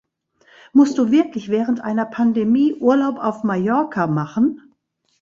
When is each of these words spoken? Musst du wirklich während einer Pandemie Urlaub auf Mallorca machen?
Musst 0.73 0.97
du 0.97 1.11
wirklich 1.11 1.49
während 1.49 1.79
einer 1.81 2.05
Pandemie 2.07 2.73
Urlaub 2.73 3.19
auf 3.19 3.43
Mallorca 3.43 4.07
machen? 4.07 4.73